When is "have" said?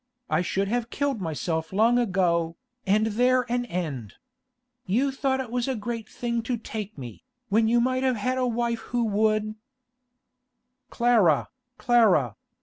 0.67-0.89, 8.01-8.15